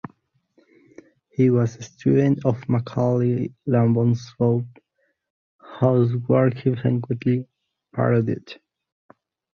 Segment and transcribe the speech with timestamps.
[1.29, 3.17] He was a student of Mikhail
[3.69, 4.67] Lomonosov,
[5.59, 7.47] whose works he frequently
[7.93, 8.59] parodied.